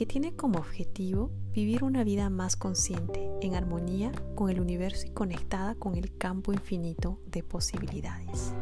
que 0.00 0.06
tiene 0.06 0.34
como 0.34 0.60
objetivo 0.60 1.30
vivir 1.52 1.84
una 1.84 2.04
vida 2.04 2.30
más 2.30 2.56
consciente, 2.56 3.30
en 3.42 3.54
armonía 3.54 4.12
con 4.34 4.48
el 4.48 4.58
universo 4.58 5.06
y 5.06 5.10
conectada 5.10 5.74
con 5.74 5.94
el 5.94 6.16
campo 6.16 6.54
infinito 6.54 7.20
de 7.26 7.42
posibilidades. 7.42 8.54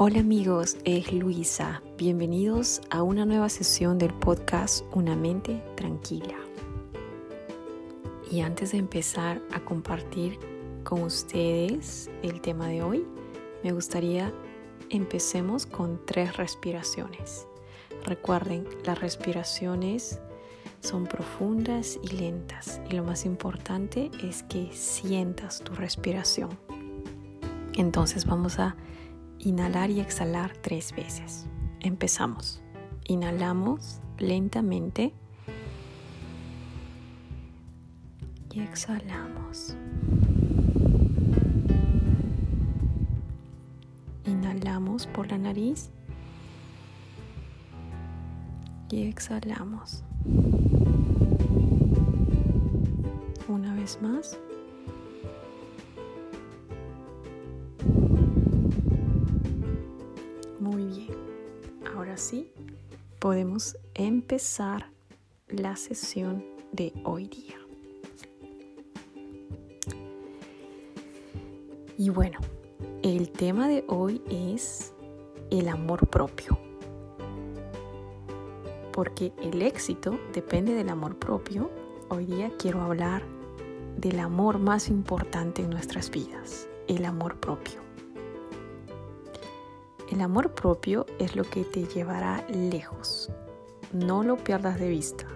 Hola 0.00 0.20
amigos, 0.20 0.76
es 0.84 1.12
Luisa. 1.12 1.82
Bienvenidos 1.96 2.80
a 2.88 3.02
una 3.02 3.26
nueva 3.26 3.48
sesión 3.48 3.98
del 3.98 4.14
podcast 4.14 4.84
Una 4.92 5.16
mente 5.16 5.60
tranquila. 5.74 6.36
Y 8.30 8.42
antes 8.42 8.70
de 8.70 8.78
empezar 8.78 9.42
a 9.52 9.58
compartir 9.58 10.38
con 10.84 11.02
ustedes 11.02 12.08
el 12.22 12.40
tema 12.40 12.68
de 12.68 12.80
hoy, 12.80 13.04
me 13.64 13.72
gustaría 13.72 14.32
empecemos 14.88 15.66
con 15.66 16.00
tres 16.06 16.36
respiraciones. 16.36 17.48
Recuerden, 18.04 18.68
las 18.84 19.00
respiraciones 19.00 20.20
son 20.78 21.08
profundas 21.08 21.98
y 22.04 22.14
lentas 22.14 22.80
y 22.88 22.94
lo 22.94 23.02
más 23.02 23.26
importante 23.26 24.12
es 24.22 24.44
que 24.44 24.70
sientas 24.72 25.58
tu 25.58 25.74
respiración. 25.74 26.50
Entonces 27.74 28.26
vamos 28.26 28.60
a 28.60 28.76
Inhalar 29.38 29.90
y 29.90 30.00
exhalar 30.00 30.56
tres 30.56 30.94
veces. 30.94 31.46
Empezamos. 31.80 32.60
Inhalamos 33.04 34.00
lentamente 34.18 35.14
y 38.52 38.60
exhalamos. 38.60 39.76
Inhalamos 44.24 45.06
por 45.06 45.30
la 45.30 45.38
nariz 45.38 45.90
y 48.90 49.04
exhalamos. 49.04 50.02
Una 53.48 53.74
vez 53.74 54.00
más. 54.02 54.38
Así 62.28 62.52
podemos 63.20 63.78
empezar 63.94 64.90
la 65.48 65.76
sesión 65.76 66.44
de 66.72 66.92
hoy 67.02 67.26
día. 67.26 67.56
Y 71.96 72.10
bueno, 72.10 72.38
el 73.02 73.30
tema 73.30 73.66
de 73.66 73.82
hoy 73.88 74.20
es 74.28 74.92
el 75.50 75.68
amor 75.68 76.06
propio. 76.08 76.58
Porque 78.92 79.32
el 79.42 79.62
éxito 79.62 80.20
depende 80.34 80.74
del 80.74 80.90
amor 80.90 81.18
propio. 81.18 81.70
Hoy 82.10 82.26
día 82.26 82.52
quiero 82.58 82.82
hablar 82.82 83.22
del 83.96 84.20
amor 84.20 84.58
más 84.58 84.90
importante 84.90 85.62
en 85.62 85.70
nuestras 85.70 86.10
vidas, 86.10 86.68
el 86.88 87.06
amor 87.06 87.40
propio. 87.40 87.87
El 90.10 90.22
amor 90.22 90.54
propio 90.54 91.04
es 91.18 91.36
lo 91.36 91.44
que 91.44 91.64
te 91.64 91.84
llevará 91.84 92.42
lejos. 92.48 93.30
No 93.92 94.22
lo 94.22 94.38
pierdas 94.38 94.80
de 94.80 94.88
vista. 94.88 95.26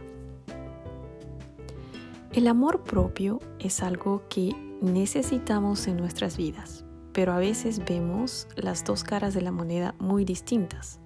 El 2.33 2.49
amor 2.49 2.83
propio 2.83 3.39
es 3.59 3.83
algo 3.83 4.23
que 4.31 4.57
necesitamos 4.81 5.87
en 5.89 5.99
nuestras 5.99 6.39
vidas, 6.39 6.87
pero 7.13 7.35
a 7.35 7.39
veces 7.39 7.85
vemos 7.85 8.49
las 8.57 8.83
dos 8.83 9.05
caras 9.05 9.35
de 9.35 9.43
la 9.43 9.53
moneda 9.53 9.95
muy 9.99 10.25
distintas. 10.25 11.01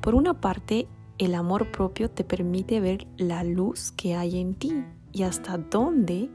Por 0.00 0.14
una 0.14 0.40
parte, 0.40 0.86
el 1.18 1.34
amor 1.34 1.72
propio 1.72 2.08
te 2.08 2.22
permite 2.22 2.80
ver 2.80 3.08
la 3.16 3.42
luz 3.42 3.90
que 3.90 4.14
hay 4.14 4.40
en 4.40 4.54
ti 4.54 4.84
y 5.10 5.24
hasta 5.24 5.58
dónde 5.58 6.30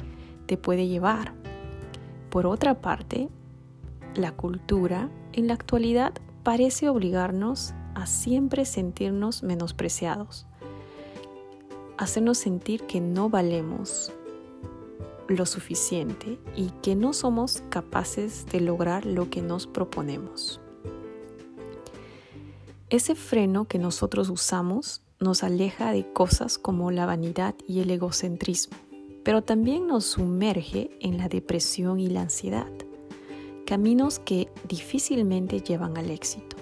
te 0.48 0.58
puede 0.58 0.90
llevar. 0.90 1.34
Por 2.30 2.46
otra 2.46 2.82
parte, 2.82 3.30
la 4.16 4.34
cultura 4.34 5.10
en 5.32 5.48
la 5.48 5.54
actualidad 5.54 6.14
parece 6.48 6.88
obligarnos 6.88 7.74
a 7.94 8.06
siempre 8.06 8.64
sentirnos 8.64 9.44
menospreciados, 9.44 10.46
hacernos 11.98 12.38
sentir 12.38 12.84
que 12.84 13.02
no 13.02 13.30
valemos 13.30 14.14
lo 15.28 15.46
suficiente 15.46 16.40
y 16.56 16.70
que 16.82 16.96
no 16.96 17.12
somos 17.12 17.64
capaces 17.68 18.46
de 18.46 18.62
lograr 18.62 19.06
lo 19.06 19.30
que 19.30 19.42
nos 19.42 19.68
proponemos. 19.68 20.62
Ese 22.90 23.14
freno 23.16 23.66
que 23.66 23.78
nosotros 23.78 24.30
usamos 24.30 25.02
nos 25.20 25.44
aleja 25.44 25.92
de 25.92 26.14
cosas 26.14 26.58
como 26.58 26.92
la 26.92 27.06
vanidad 27.06 27.56
y 27.68 27.82
el 27.82 27.92
egocentrismo, 27.92 28.78
pero 29.26 29.44
también 29.44 29.86
nos 29.86 30.06
sumerge 30.06 30.92
en 31.02 31.18
la 31.18 31.28
depresión 31.28 32.00
y 32.00 32.08
la 32.08 32.22
ansiedad 32.22 32.72
caminos 33.68 34.20
que 34.20 34.48
difícilmente 34.66 35.60
llevan 35.60 35.98
al 35.98 36.10
éxito. 36.10 36.56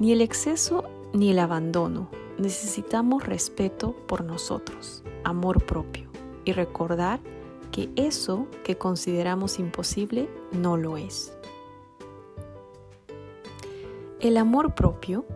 Ni 0.00 0.10
el 0.12 0.22
exceso 0.22 0.84
ni 1.12 1.30
el 1.30 1.38
abandono. 1.38 2.08
Necesitamos 2.38 3.26
respeto 3.26 3.94
por 4.08 4.24
nosotros, 4.24 5.04
amor 5.22 5.66
propio 5.66 6.08
y 6.46 6.52
recordar 6.52 7.20
que 7.70 7.90
eso 7.94 8.46
que 8.64 8.78
consideramos 8.78 9.58
imposible 9.58 10.30
no 10.50 10.78
lo 10.78 10.96
es. 10.96 11.36
El 14.18 14.38
amor 14.38 14.74
propio 14.74 15.26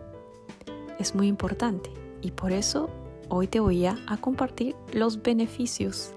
es 0.97 1.13
muy 1.13 1.27
importante 1.27 1.91
y 2.23 2.31
por 2.31 2.51
eso 2.51 2.89
hoy 3.29 3.45
te 3.45 3.59
voy 3.59 3.85
a, 3.85 3.95
compartir 4.21 4.75
los 4.91 5.21
beneficios 5.21 6.13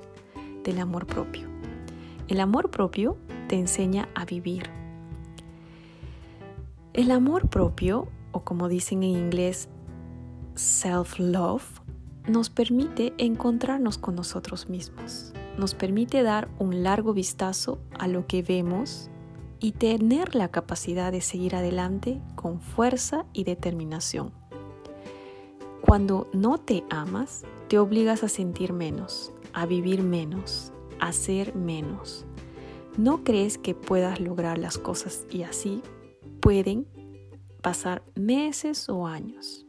del 0.65 0.79
amor 0.79 1.06
propio. 1.06 1.47
El 2.29 2.41
amor 2.41 2.71
propio 2.71 3.19
te 3.50 3.56
enseña 3.56 4.09
a 4.15 4.25
vivir. 4.25 4.71
El 6.93 7.11
amor 7.11 7.49
propio, 7.49 8.06
o 8.31 8.44
como 8.44 8.69
dicen 8.69 9.03
en 9.03 9.11
inglés, 9.11 9.69
self-love, 10.55 11.65
nos 12.28 12.49
permite 12.49 13.12
encontrarnos 13.19 13.99
con 13.99 14.15
nosotros 14.15 14.69
mismos. 14.69 15.33
Nos 15.59 15.75
permite 15.75 16.22
dar 16.22 16.49
un 16.61 16.84
largo 16.84 17.12
vistazo 17.12 17.81
a 17.99 18.06
lo 18.06 18.28
que 18.28 18.44
vemos 18.44 19.11
y 19.59 19.72
tener 19.72 20.37
la 20.37 20.53
capacidad 20.53 21.11
de 21.11 21.21
seguir 21.21 21.56
adelante 21.56 22.22
con 22.37 22.61
fuerza 22.61 23.27
y 23.32 23.43
determinación. 23.43 24.31
Cuando 25.81 26.28
no 26.32 26.59
te 26.59 26.84
amas, 26.88 27.43
te 27.67 27.81
obligas 27.81 28.23
a 28.23 28.29
sentir 28.29 28.73
menos, 28.73 29.32
a 29.52 29.67
vivir 29.67 30.05
menos, 30.05 30.73
a 31.00 31.11
ser 31.11 31.56
menos 31.56 32.26
no 32.96 33.25
crees 33.25 33.58
que 33.58 33.75
puedas 33.75 34.20
lograr 34.20 34.58
las 34.58 34.78
cosas 34.78 35.26
y 35.31 35.42
así 35.42 35.82
pueden 36.40 36.87
pasar 37.62 38.02
meses 38.14 38.88
o 38.88 39.06
años. 39.06 39.66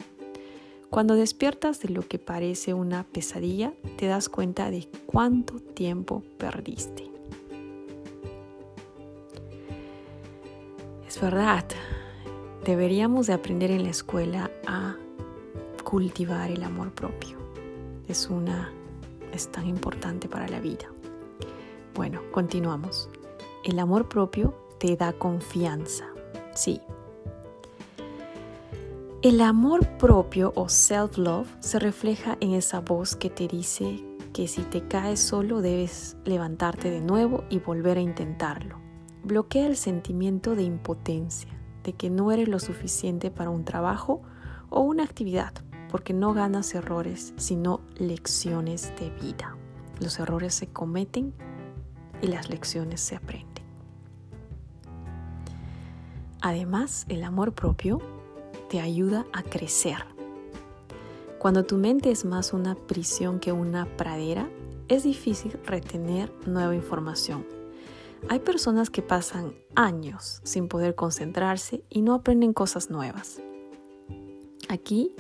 Cuando 0.90 1.16
despiertas 1.16 1.80
de 1.80 1.90
lo 1.90 2.02
que 2.02 2.20
parece 2.20 2.74
una 2.74 3.04
pesadilla, 3.06 3.74
te 3.98 4.08
das 4.08 4.28
cuenta 4.28 4.70
de 4.70 4.90
cuánto 5.06 5.60
tiempo 5.60 6.24
perdiste. 6.38 7.10
Es 11.08 11.20
verdad, 11.22 11.66
deberíamos 12.66 13.28
de 13.28 13.34
aprender 13.34 13.72
en 13.72 13.84
la 13.84 13.90
escuela 13.90 14.52
a 14.68 14.98
cultivar 15.84 16.52
el 16.52 16.64
amor 16.64 16.92
propio. 16.94 17.38
Es 18.08 18.30
una 18.30 18.72
es 19.32 19.50
tan 19.50 19.68
importante 19.68 20.28
para 20.28 20.48
la 20.48 20.60
vida. 20.60 20.91
Bueno, 21.94 22.22
continuamos. 22.32 23.10
El 23.64 23.78
amor 23.80 24.08
propio 24.08 24.56
te 24.80 24.96
da 24.96 25.14
confianza. 25.14 26.06
Sí. 26.56 26.82
El 29.22 29.42
amor 29.42 29.88
propio 29.98 30.54
o 30.56 30.70
self-love 30.70 31.48
se 31.60 31.80
refleja 31.80 32.38
en 32.40 32.54
esa 32.54 32.80
voz 32.80 33.16
que 33.16 33.30
te 33.30 33.48
dice 33.48 34.04
que 34.34 34.48
si 34.48 34.62
te 34.62 34.88
caes 34.88 35.20
solo 35.20 35.62
debes 35.62 36.18
levantarte 36.24 36.90
de 36.90 37.02
nuevo 37.02 37.44
y 37.50 37.60
volver 37.60 37.98
a 37.98 38.02
intentarlo. 38.02 38.80
bloquea 39.24 39.68
el 39.68 39.76
sentimiento 39.76 40.56
de 40.56 40.64
impotencia, 40.64 41.52
de 41.84 41.94
que 41.94 42.10
no 42.10 42.32
eres 42.32 42.48
lo 42.48 42.60
suficiente 42.60 43.30
para 43.30 43.52
un 43.52 43.66
trabajo 43.66 44.24
o 44.70 44.82
una 44.82 45.04
actividad, 45.04 45.54
porque 45.90 46.14
no 46.14 46.34
ganas 46.34 46.74
errores, 46.74 47.34
sino 47.38 47.82
lecciones 47.98 48.94
de 49.00 49.10
vida. 49.22 49.58
Los 50.00 50.18
errores 50.20 50.56
se 50.56 50.68
cometen 50.68 51.34
y 52.22 52.28
las 52.28 52.50
lecciones 52.50 53.02
se 53.02 53.16
aprenden. 53.16 53.64
Además, 56.42 57.06
el 57.10 57.24
amor 57.24 57.54
propio 57.54 58.00
te 58.70 58.80
ayuda 58.80 59.26
a 59.32 59.44
crecer. 59.44 59.98
Cuando 61.38 61.66
tu 61.66 61.78
mente 61.78 62.12
es 62.12 62.26
más 62.26 62.54
una 62.54 62.76
prisión 62.76 63.40
que 63.40 63.52
una 63.52 63.86
pradera, 63.98 64.50
es 64.88 65.04
difícil 65.04 65.58
retener 65.66 66.32
nueva 66.46 66.76
información. 66.76 67.46
Hay 68.30 68.40
personas 68.40 68.90
que 68.90 69.02
pasan 69.02 69.56
años 69.76 70.42
sin 70.44 70.68
poder 70.68 70.96
concentrarse 70.96 71.84
y 71.90 72.02
no 72.02 72.14
aprenden 72.14 72.54
cosas 72.54 72.90
nuevas. 72.90 73.42
Aquí 74.70 75.16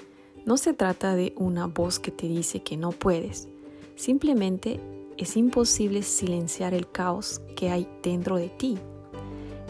no 0.45 0.57
se 0.57 0.74
trata 0.74 1.15
de 1.15 1.33
una 1.38 1.68
voz 1.68 2.00
que 2.00 2.12
te 2.12 2.27
dice 2.27 2.63
que 2.63 2.77
no 2.77 2.92
puedes, 2.92 3.48
simplemente 3.95 4.80
es 5.18 5.38
imposible 5.38 6.04
silenciar 6.04 6.74
el 6.74 6.90
caos 6.90 7.42
que 7.56 7.69
hay 7.69 7.88
dentro 8.02 8.38
de 8.38 8.50
ti 8.50 8.80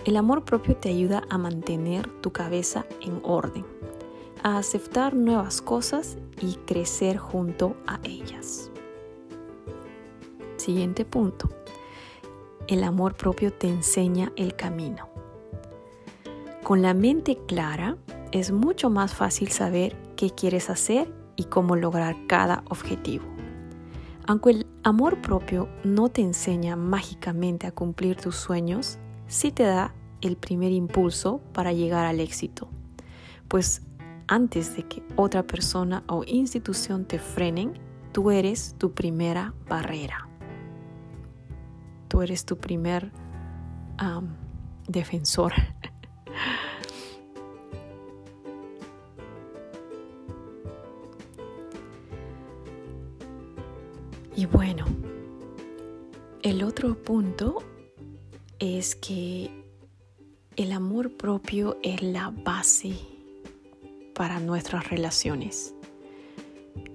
el 0.06 0.18
amor 0.18 0.44
propio 0.44 0.76
te 0.76 0.90
ayuda 0.90 1.24
a 1.30 1.38
mantener 1.38 2.10
tu 2.22 2.32
cabeza 2.32 2.86
en 3.02 3.20
orden, 3.24 3.66
a 4.42 4.58
aceptar 4.58 5.14
nuevas 5.14 5.62
cosas 5.62 6.18
y 6.42 6.56
crecer 6.66 7.18
junto 7.18 7.76
a 7.86 8.00
ellas. 8.04 8.72
Siguiente 10.58 11.06
punto. 11.06 11.50
El 12.68 12.84
amor 12.84 13.16
propio 13.16 13.54
te 13.54 13.68
enseña 13.68 14.32
el 14.36 14.56
camino. 14.56 15.08
Con 16.64 16.82
la 16.82 16.96
mente 16.96 17.38
clara 17.48 17.98
es 18.32 18.52
mucho 18.52 18.90
más 18.90 19.14
fácil 19.14 19.50
saber 19.50 19.96
qué 20.16 20.32
quieres 20.32 20.72
hacer 20.72 21.14
y 21.36 21.44
cómo 21.44 21.76
lograr 21.76 22.16
cada 22.28 22.64
objetivo. 22.70 23.31
Aunque 24.28 24.52
el 24.52 24.68
amor 24.84 25.22
propio 25.22 25.68
no 25.84 26.10
te 26.10 26.22
enseña 26.22 26.76
mágicamente 26.76 27.68
a 27.68 27.72
cumplir 27.72 28.16
tus 28.18 28.36
sueños, 28.36 29.00
sí 29.28 29.52
te 29.52 29.64
da 29.64 29.94
el 30.22 30.38
primer 30.38 30.72
impulso 30.72 31.42
para 31.54 31.74
llegar 31.74 32.06
al 32.06 32.20
éxito. 32.20 32.70
Pues 33.48 33.82
antes 34.28 34.76
de 34.76 34.84
que 34.84 35.04
otra 35.16 35.44
persona 35.44 36.04
o 36.08 36.24
institución 36.26 37.06
te 37.06 37.20
frenen, 37.20 37.74
tú 38.12 38.32
eres 38.32 38.76
tu 38.78 38.94
primera 38.94 39.54
barrera. 39.68 40.30
Tú 42.08 42.22
eres 42.22 42.46
tu 42.46 42.58
primer 42.58 43.12
defensor. 44.88 45.54
Y 54.42 54.48
bueno, 54.48 54.86
el 56.42 56.64
otro 56.64 56.96
punto 56.96 57.62
es 58.58 58.96
que 58.96 59.52
el 60.56 60.72
amor 60.72 61.12
propio 61.12 61.78
es 61.84 62.02
la 62.02 62.34
base 62.44 62.96
para 64.16 64.40
nuestras 64.40 64.90
relaciones. 64.90 65.76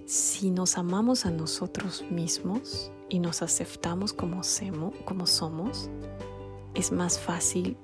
Si 0.07 0.51
nos 0.51 0.77
amamos 0.77 1.25
a 1.25 1.31
nosotros 1.31 2.05
mismos 2.11 2.91
y 3.09 3.21
nos 3.21 3.43
aceptamos 3.43 4.13
como, 4.13 4.43
somos, 4.43 5.89
es 6.75 6.91
más 6.91 7.21
fácil 7.21 7.77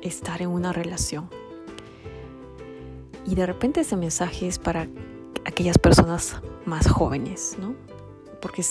estar 0.00 0.40
en 0.40 0.48
una 0.48 0.72
relación. 0.72 1.28
Y 3.26 3.34
de 3.34 3.44
repente 3.44 3.82
ese 3.82 3.96
mensaje 3.96 4.48
es 4.48 4.58
para 4.58 4.88
aquellas 5.44 5.76
personas 5.76 6.40
más 6.64 6.88
jóvenes, 6.88 7.58
¿no? 7.60 7.89
Porque 8.40 8.64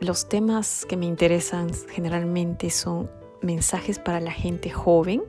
los 0.00 0.28
temas 0.28 0.86
que 0.86 0.96
me 0.96 1.06
interesan 1.06 1.70
generalmente 1.90 2.70
son 2.70 3.10
mensajes 3.42 3.98
para 3.98 4.20
la 4.20 4.32
gente 4.32 4.70
joven 4.70 5.22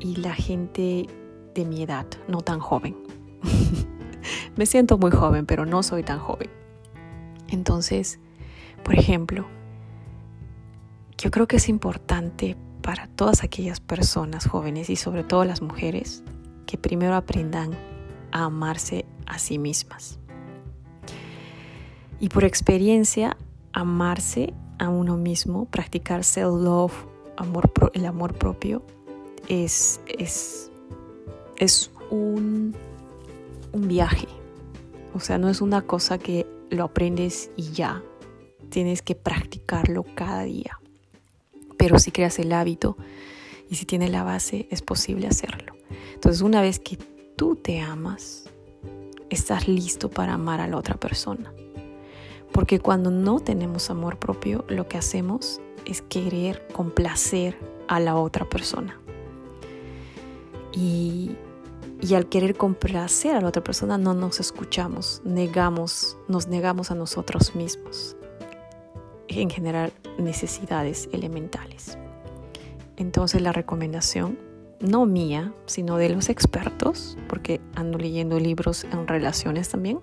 y 0.00 0.16
la 0.16 0.34
gente 0.34 1.06
de 1.54 1.64
mi 1.64 1.82
edad, 1.82 2.06
no 2.28 2.42
tan 2.42 2.60
joven. 2.60 2.96
Me 4.56 4.66
siento 4.66 4.98
muy 4.98 5.10
joven, 5.10 5.46
pero 5.46 5.66
no 5.66 5.82
soy 5.82 6.02
tan 6.02 6.18
joven. 6.18 6.50
Entonces, 7.48 8.18
por 8.84 8.94
ejemplo, 8.94 9.46
yo 11.18 11.30
creo 11.30 11.46
que 11.46 11.56
es 11.56 11.68
importante 11.68 12.56
para 12.82 13.06
todas 13.08 13.42
aquellas 13.42 13.80
personas 13.80 14.46
jóvenes 14.46 14.90
y 14.90 14.96
sobre 14.96 15.24
todo 15.24 15.44
las 15.44 15.62
mujeres 15.62 16.22
que 16.66 16.78
primero 16.78 17.14
aprendan 17.14 17.72
a 18.32 18.44
amarse 18.44 19.06
a 19.26 19.38
sí 19.38 19.58
mismas. 19.58 20.18
Y 22.20 22.28
por 22.28 22.44
experiencia, 22.44 23.36
amarse 23.72 24.54
a 24.78 24.88
uno 24.88 25.16
mismo, 25.16 25.66
practicar 25.66 26.24
self-love, 26.24 26.94
el 27.94 28.06
amor 28.06 28.34
propio, 28.34 28.82
es, 29.48 30.00
es, 30.06 30.70
es 31.56 31.90
un, 32.10 32.74
un 33.72 33.88
viaje. 33.88 34.28
O 35.14 35.20
sea, 35.20 35.38
no 35.38 35.48
es 35.48 35.60
una 35.60 35.82
cosa 35.82 36.18
que 36.18 36.46
lo 36.70 36.84
aprendes 36.84 37.50
y 37.56 37.70
ya. 37.72 38.02
Tienes 38.70 39.02
que 39.02 39.14
practicarlo 39.14 40.04
cada 40.14 40.42
día. 40.42 40.80
Pero 41.78 41.98
si 41.98 42.10
creas 42.10 42.38
el 42.38 42.52
hábito 42.52 42.96
y 43.68 43.76
si 43.76 43.84
tienes 43.84 44.10
la 44.10 44.22
base, 44.22 44.66
es 44.70 44.82
posible 44.82 45.26
hacerlo. 45.26 45.74
Entonces, 46.14 46.42
una 46.42 46.62
vez 46.62 46.78
que 46.78 46.96
tú 47.36 47.56
te 47.56 47.80
amas, 47.80 48.50
estás 49.30 49.68
listo 49.68 50.10
para 50.10 50.34
amar 50.34 50.60
a 50.60 50.66
la 50.66 50.76
otra 50.76 50.96
persona. 50.96 51.52
Porque 52.52 52.80
cuando 52.80 53.10
no 53.10 53.40
tenemos 53.40 53.90
amor 53.90 54.18
propio, 54.18 54.64
lo 54.68 54.88
que 54.88 54.98
hacemos 54.98 55.60
es 55.84 56.02
querer 56.02 56.66
complacer 56.72 57.58
a 57.88 58.00
la 58.00 58.16
otra 58.16 58.48
persona. 58.48 59.00
Y, 60.72 61.36
al 62.14 62.28
querer 62.28 62.54
complacer 62.56 63.34
a 63.34 63.40
la 63.40 63.48
otra 63.48 63.64
persona 63.64 63.98
no 63.98 64.14
nos 64.14 64.38
escuchamos, 64.40 65.22
negamos, 65.24 66.18
nos 66.28 66.46
negamos 66.46 66.90
a 66.90 66.94
nosotros 66.94 67.54
mismos. 67.54 68.16
En 69.28 69.50
general, 69.50 69.92
necesidades 70.18 71.08
elementales. 71.12 71.98
Entonces 72.96 73.42
la 73.42 73.52
recomendación, 73.52 74.38
no 74.80 75.06
mía, 75.06 75.52
sino 75.66 75.96
de 75.96 76.10
los 76.10 76.28
expertos, 76.28 77.16
porque 77.28 77.60
ando 77.74 77.98
leyendo 77.98 78.38
libros 78.38 78.84
en 78.84 79.06
relaciones 79.08 79.68
también, 79.70 80.00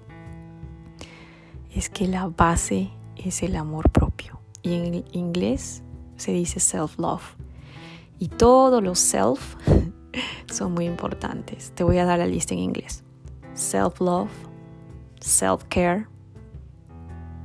es 1.73 1.89
que 1.89 2.07
la 2.07 2.27
base 2.27 2.91
es 3.15 3.43
el 3.43 3.55
amor 3.55 3.89
propio. 3.89 4.39
Y 4.61 4.73
en 4.73 5.05
inglés 5.11 5.83
se 6.15 6.31
dice 6.31 6.59
self-love. 6.59 7.35
Y 8.19 8.29
todos 8.29 8.81
los 8.81 8.99
self 8.99 9.55
son 10.51 10.73
muy 10.73 10.85
importantes. 10.85 11.71
Te 11.75 11.83
voy 11.83 11.97
a 11.97 12.05
dar 12.05 12.19
la 12.19 12.27
lista 12.27 12.53
en 12.53 12.59
inglés. 12.59 13.03
Self-love, 13.55 14.31
self-care, 15.19 16.07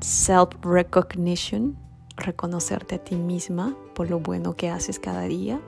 self-recognition, 0.00 1.76
reconocerte 2.16 2.97
a 2.97 2.99
ti 2.99 3.16
misma 3.16 3.76
por 3.94 4.11
lo 4.11 4.20
bueno 4.20 4.54
que 4.54 4.68
haces 4.68 4.99
cada 4.99 5.23
día, 5.23 5.61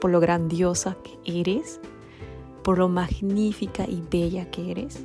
por 0.00 0.10
lo 0.10 0.20
grandiosa 0.20 0.96
que 1.02 1.40
eres, 1.40 1.80
por 2.62 2.78
lo 2.78 2.88
magnífica 2.88 3.84
y 3.84 4.02
bella 4.10 4.50
que 4.50 4.70
eres. 4.70 5.04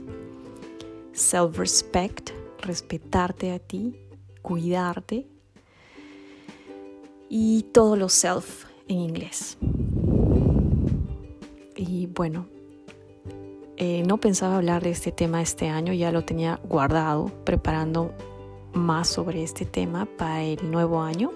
Self-respect, 1.14 2.32
respetarte 2.62 3.52
a 3.52 3.60
ti, 3.60 3.96
cuidarte 4.42 5.28
y 7.30 7.64
todo 7.74 7.96
lo 7.96 8.10
self 8.10 8.66
en 8.88 9.00
inglés. 9.00 9.58
Y 11.76 12.08
bueno, 12.08 12.48
eh, 13.78 14.04
no 14.06 14.18
pensaba 14.18 14.58
hablar 14.58 14.84
de 14.84 14.92
este 14.92 15.12
tema 15.12 15.42
este 15.42 15.70
año, 15.70 15.94
ya 15.94 16.12
lo 16.12 16.24
tenía 16.24 16.60
guardado, 16.68 17.32
preparando 17.46 18.14
más 18.74 19.08
sobre 19.08 19.44
este 19.44 19.66
tema 19.66 20.06
para 20.06 20.44
el 20.44 20.70
nuevo 20.70 21.02
año, 21.02 21.32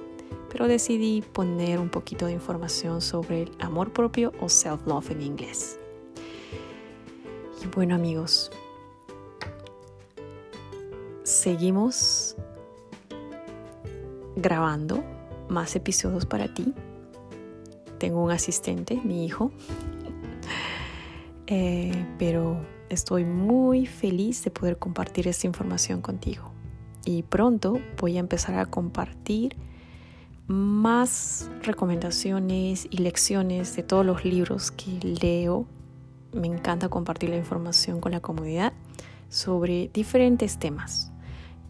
pero 0.51 0.67
decidí 0.67 1.22
poner 1.22 1.79
un 1.79 1.89
poquito 1.89 2.27
de 2.27 2.34
información 2.34 3.01
sobre 3.01 3.44
el 3.44 3.51
amor 3.60 3.91
propio 3.94 4.32
o 4.39 4.48
self-love 4.48 5.12
en 5.12 5.22
inglés. 5.22 5.79
Y 7.63 7.67
bueno 7.67 7.96
amigos, 7.96 8.51
seguimos 11.25 12.36
grabando 14.36 15.03
más 15.50 15.75
episodios 15.75 16.25
para 16.25 16.53
ti. 16.53 16.74
Tengo 17.98 18.24
un 18.24 18.32
asistente, 18.32 19.01
mi 19.03 19.25
hijo, 19.25 19.51
eh, 21.48 22.05
pero 22.20 22.58
estoy 22.89 23.25
muy 23.25 23.88
feliz 23.88 24.44
de 24.44 24.51
poder 24.51 24.77
compartir 24.77 25.27
esta 25.27 25.48
información 25.48 26.01
contigo. 26.01 26.51
Y 27.05 27.24
pronto 27.24 27.79
voy 28.00 28.17
a 28.17 28.20
empezar 28.20 28.60
a 28.60 28.67
compartir 28.67 29.55
más 30.48 31.50
recomendaciones 31.63 32.88
y 32.91 32.98
lecciones 32.98 33.75
de 33.75 33.82
todos 33.82 34.05
los 34.05 34.25
libros 34.25 34.70
que 34.70 35.00
leo. 35.01 35.65
Me 36.34 36.48
encanta 36.48 36.88
compartir 36.89 37.29
la 37.32 37.38
información 37.38 38.00
con 38.00 38.12
la 38.12 38.20
comunidad 38.20 38.74
sobre 39.29 39.89
diferentes 39.91 40.60
temas. 40.60 41.12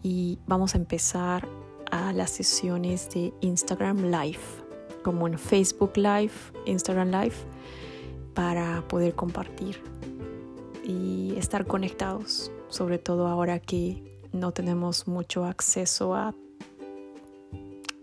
Y 0.02 0.38
vamos 0.46 0.74
a 0.74 0.78
empezar 0.78 1.48
a 1.90 2.12
las 2.12 2.30
sesiones 2.30 3.08
de 3.10 3.32
Instagram 3.40 4.10
Live, 4.10 4.40
como 5.02 5.26
en 5.26 5.38
Facebook 5.38 5.96
Live, 5.96 6.32
Instagram 6.66 7.10
Live, 7.10 7.34
para 8.34 8.86
poder 8.88 9.14
compartir 9.14 9.82
y 10.84 11.34
estar 11.36 11.66
conectados, 11.66 12.52
sobre 12.68 12.98
todo 12.98 13.26
ahora 13.26 13.58
que 13.58 14.20
no 14.32 14.52
tenemos 14.52 15.08
mucho 15.08 15.44
acceso 15.44 16.14
a, 16.14 16.34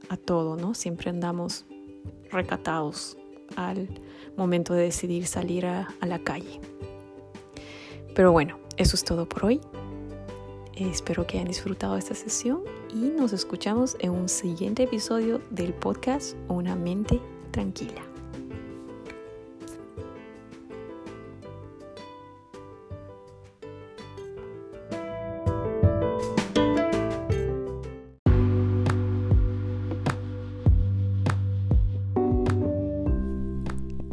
a 0.09 0.17
todo, 0.17 0.57
¿no? 0.57 0.73
Siempre 0.73 1.09
andamos 1.09 1.65
recatados 2.31 3.17
al 3.55 3.88
momento 4.35 4.73
de 4.73 4.83
decidir 4.83 5.27
salir 5.27 5.65
a, 5.65 5.93
a 6.01 6.05
la 6.07 6.19
calle. 6.19 6.59
Pero 8.15 8.31
bueno, 8.31 8.59
eso 8.77 8.95
es 8.95 9.03
todo 9.03 9.27
por 9.27 9.45
hoy. 9.45 9.62
Espero 10.75 11.27
que 11.27 11.38
hayan 11.38 11.48
disfrutado 11.48 11.98
esta 11.98 12.15
sesión 12.15 12.62
y 12.89 13.12
nos 13.15 13.32
escuchamos 13.32 13.96
en 14.00 14.10
un 14.10 14.27
siguiente 14.27 14.84
episodio 14.84 15.39
del 15.51 15.72
podcast 15.72 16.36
Una 16.48 16.75
mente 16.75 17.22
tranquila. 17.51 18.01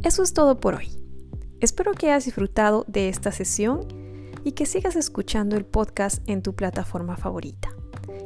Eso 0.03 0.23
es 0.23 0.35
todo 0.35 0.61
por 0.61 0.75
hoy. 0.75 0.89
Espero 1.61 1.93
que 1.93 2.11
hayas 2.11 2.27
disfrutado 2.27 2.85
de 2.87 3.09
esta 3.09 3.33
sesión 3.33 4.00
y 4.45 4.53
que 4.53 4.67
sigas 4.67 4.97
escuchando 4.97 5.57
el 5.57 5.65
podcast 5.65 6.23
en 6.29 6.43
tu 6.43 6.55
plataforma 6.55 7.17
favorita. 7.17 7.71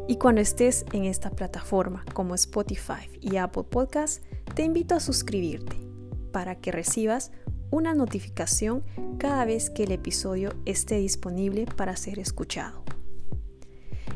Y 0.06 0.16
cuando 0.16 0.40
estés 0.40 0.84
en 0.92 1.04
esta 1.04 1.30
plataforma 1.30 2.04
como 2.12 2.34
Spotify 2.34 3.08
y 3.20 3.36
Apple 3.36 3.64
Podcast, 3.64 4.22
te 4.54 4.62
invito 4.62 4.94
a 4.94 5.00
suscribirte 5.00 5.76
para 6.32 6.56
que 6.56 6.72
recibas 6.72 7.32
una 7.70 7.94
notificación 7.94 8.84
cada 9.18 9.44
vez 9.44 9.70
que 9.70 9.84
el 9.84 9.92
episodio 9.92 10.52
esté 10.64 10.96
disponible 10.96 11.66
para 11.66 11.96
ser 11.96 12.18
escuchado. 12.18 12.84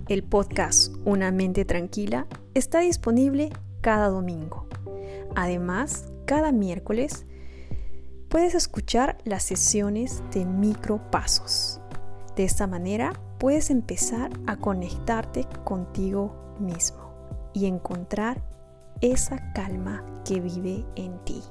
El 0.09 0.23
podcast 0.23 0.95
Una 1.05 1.33
mente 1.33 1.65
tranquila 1.65 2.27
está 2.55 2.81
disponible 2.81 3.51
cada 3.81 4.09
domingo. 4.09 4.69
Además, 5.35 6.07
cada 6.27 6.53
miércoles 6.53 7.27
puedes 8.29 8.55
escuchar 8.55 9.19
las 9.25 9.43
sesiones 9.43 10.23
de 10.33 10.45
micropasos 10.45 11.78
de 12.39 12.45
esta 12.45 12.69
manera 12.69 13.15
puedes 13.39 13.69
empezar 13.69 14.31
a 14.47 14.57
conectarte 14.57 15.45
contigo 15.65 16.55
mismo 16.61 17.13
y 17.53 17.67
encontrar 17.67 18.41
esa 19.01 19.53
calma 19.55 20.05
que 20.25 20.39
vive 20.41 20.87
en 20.95 21.19
ti. 21.25 21.43